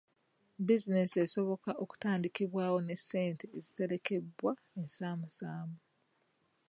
Bizinensi 0.65 1.15
esoboka 1.25 1.71
okutandikibwawo 1.83 2.77
n'essente 2.81 3.45
eziterekebwa 3.57 4.51
ensaamusaamu. 4.79 5.77